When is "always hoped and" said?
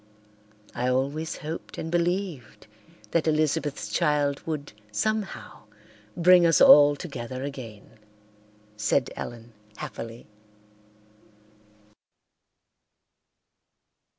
0.87-1.91